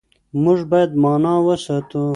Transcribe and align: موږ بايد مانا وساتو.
موږ 0.43 0.59
بايد 0.71 0.91
مانا 1.03 1.33
وساتو. 1.45 2.03